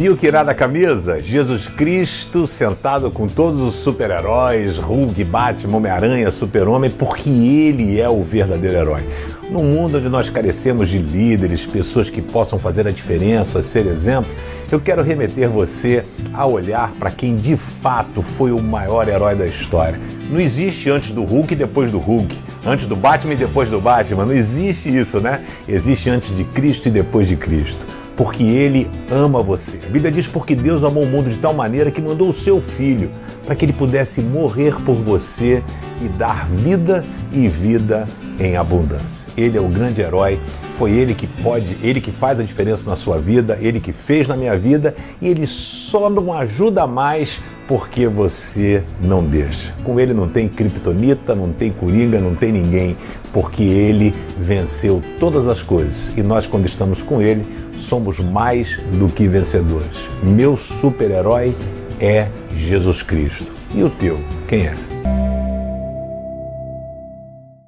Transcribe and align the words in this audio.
Viu 0.00 0.16
que 0.16 0.26
irá 0.26 0.42
da 0.42 0.54
camisa? 0.54 1.22
Jesus 1.22 1.68
Cristo 1.68 2.46
sentado 2.46 3.10
com 3.10 3.28
todos 3.28 3.60
os 3.60 3.74
super-heróis, 3.74 4.78
Hulk, 4.78 5.22
Batman, 5.24 5.76
Homem-Aranha, 5.76 6.30
Super-Homem, 6.30 6.88
porque 6.88 7.28
ele 7.28 8.00
é 8.00 8.08
o 8.08 8.22
verdadeiro 8.22 8.78
herói. 8.78 9.02
Num 9.50 9.62
mundo 9.62 9.98
onde 9.98 10.08
nós 10.08 10.30
carecemos 10.30 10.88
de 10.88 10.96
líderes, 10.96 11.66
pessoas 11.66 12.08
que 12.08 12.22
possam 12.22 12.58
fazer 12.58 12.88
a 12.88 12.90
diferença, 12.90 13.62
ser 13.62 13.84
exemplo, 13.84 14.30
eu 14.72 14.80
quero 14.80 15.02
remeter 15.02 15.50
você 15.50 16.02
a 16.32 16.46
olhar 16.46 16.90
para 16.92 17.10
quem 17.10 17.36
de 17.36 17.58
fato 17.58 18.22
foi 18.22 18.52
o 18.52 18.62
maior 18.62 19.06
herói 19.06 19.34
da 19.34 19.46
história. 19.46 20.00
Não 20.30 20.40
existe 20.40 20.88
antes 20.88 21.12
do 21.12 21.24
Hulk 21.24 21.52
e 21.52 21.56
depois 21.56 21.92
do 21.92 21.98
Hulk, 21.98 22.34
antes 22.64 22.86
do 22.86 22.96
Batman 22.96 23.34
e 23.34 23.36
depois 23.36 23.68
do 23.68 23.78
Batman, 23.78 24.24
não 24.24 24.32
existe 24.32 24.96
isso, 24.96 25.20
né? 25.20 25.44
Existe 25.68 26.08
antes 26.08 26.34
de 26.34 26.44
Cristo 26.44 26.88
e 26.88 26.90
depois 26.90 27.28
de 27.28 27.36
Cristo 27.36 28.00
porque 28.16 28.42
Ele 28.42 28.88
ama 29.10 29.42
você. 29.42 29.78
A 29.86 29.90
Bíblia 29.90 30.10
diz 30.10 30.26
porque 30.26 30.54
Deus 30.54 30.84
amou 30.84 31.04
o 31.04 31.06
mundo 31.06 31.30
de 31.30 31.38
tal 31.38 31.54
maneira 31.54 31.90
que 31.90 32.00
mandou 32.00 32.28
o 32.28 32.34
seu 32.34 32.60
Filho 32.60 33.10
para 33.44 33.54
que 33.54 33.64
ele 33.64 33.72
pudesse 33.72 34.20
morrer 34.20 34.74
por 34.84 34.94
você 34.94 35.62
e 36.00 36.08
dar 36.08 36.46
vida 36.46 37.04
e 37.32 37.48
vida 37.48 38.06
em 38.38 38.56
abundância. 38.56 39.26
Ele 39.36 39.58
é 39.58 39.60
o 39.60 39.68
grande 39.68 40.00
herói. 40.00 40.38
Foi 40.78 40.92
ele 40.92 41.14
que 41.14 41.26
pode, 41.26 41.76
ele 41.82 42.00
que 42.00 42.10
faz 42.10 42.40
a 42.40 42.42
diferença 42.42 42.88
na 42.88 42.96
sua 42.96 43.18
vida, 43.18 43.58
ele 43.60 43.80
que 43.80 43.92
fez 43.92 44.26
na 44.28 44.36
minha 44.36 44.56
vida 44.56 44.94
e 45.20 45.28
ele 45.28 45.46
só 45.46 46.08
não 46.08 46.32
ajuda 46.32 46.86
mais 46.86 47.40
porque 47.70 48.08
você 48.08 48.82
não 49.00 49.24
deixa. 49.24 49.72
Com 49.84 50.00
ele 50.00 50.12
não 50.12 50.28
tem 50.28 50.48
criptonita, 50.48 51.36
não 51.36 51.52
tem 51.52 51.70
coringa, 51.70 52.20
não 52.20 52.34
tem 52.34 52.50
ninguém, 52.50 52.96
porque 53.32 53.62
ele 53.62 54.12
venceu 54.36 55.00
todas 55.20 55.46
as 55.46 55.62
coisas. 55.62 56.10
E 56.16 56.20
nós, 56.20 56.48
quando 56.48 56.66
estamos 56.66 57.00
com 57.00 57.22
ele, 57.22 57.46
somos 57.76 58.18
mais 58.18 58.76
do 58.98 59.06
que 59.06 59.28
vencedores. 59.28 60.08
Meu 60.20 60.56
super-herói 60.56 61.54
é 62.00 62.26
Jesus 62.56 63.04
Cristo. 63.04 63.46
E 63.72 63.84
o 63.84 63.88
teu, 63.88 64.18
quem 64.48 64.66
é? 64.66 64.74